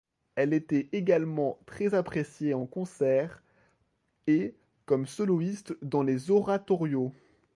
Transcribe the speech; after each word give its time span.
Elle 0.33 0.53
était 0.55 0.89
également 0.93 1.59
très 1.67 1.93
appréciée 1.93 2.55
en 2.55 2.65
concert 2.65 3.43
et 4.25 4.55
comme 4.87 5.05
soloiste 5.05 5.75
dans 5.83 6.01
les 6.01 6.31
oratorios. 6.31 7.13